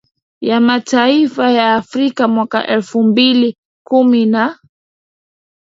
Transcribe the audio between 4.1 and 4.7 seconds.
na